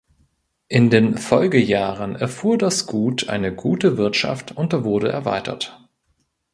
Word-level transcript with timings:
In 0.67 0.89
den 0.89 1.19
Folgejahren 1.19 2.15
erfuhr 2.15 2.57
das 2.57 2.87
Gut 2.87 3.29
eine 3.29 3.53
gute 3.53 3.97
Wirtschaft 3.99 4.51
und 4.51 4.73
wurde 4.83 5.09
erweitert. 5.11 5.79